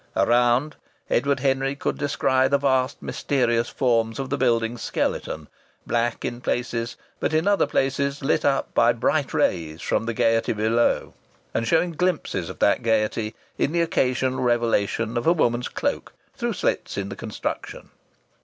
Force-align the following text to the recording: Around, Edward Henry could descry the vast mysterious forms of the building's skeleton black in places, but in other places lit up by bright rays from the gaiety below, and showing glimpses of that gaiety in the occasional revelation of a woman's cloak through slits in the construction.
Around, 0.15 0.77
Edward 1.11 1.41
Henry 1.41 1.75
could 1.75 1.99
descry 1.99 2.47
the 2.47 2.57
vast 2.57 3.03
mysterious 3.03 3.69
forms 3.69 4.17
of 4.17 4.31
the 4.31 4.37
building's 4.39 4.81
skeleton 4.81 5.47
black 5.85 6.25
in 6.25 6.41
places, 6.41 6.95
but 7.19 7.35
in 7.35 7.47
other 7.47 7.67
places 7.67 8.23
lit 8.23 8.43
up 8.43 8.73
by 8.73 8.93
bright 8.93 9.31
rays 9.31 9.79
from 9.79 10.07
the 10.07 10.15
gaiety 10.15 10.53
below, 10.53 11.13
and 11.53 11.67
showing 11.67 11.91
glimpses 11.91 12.49
of 12.49 12.57
that 12.57 12.81
gaiety 12.81 13.35
in 13.59 13.73
the 13.73 13.81
occasional 13.81 14.41
revelation 14.41 15.17
of 15.17 15.27
a 15.27 15.33
woman's 15.33 15.67
cloak 15.67 16.13
through 16.35 16.53
slits 16.53 16.97
in 16.97 17.09
the 17.09 17.15
construction. 17.15 17.91